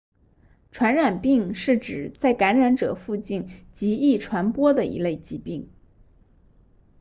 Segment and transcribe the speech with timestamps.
[0.71, 5.69] 传染病是指在感染者附近极易传播的一类疾病